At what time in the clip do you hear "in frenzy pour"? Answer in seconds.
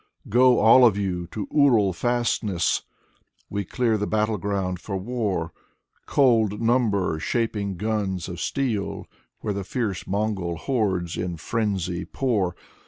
11.17-12.55